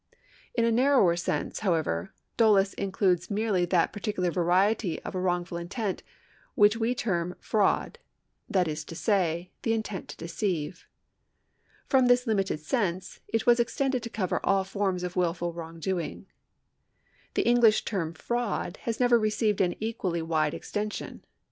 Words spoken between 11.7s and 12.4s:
2 From this